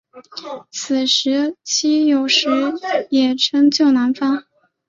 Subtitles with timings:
[0.71, 2.49] 此时期有时
[3.11, 4.43] 也称旧南方。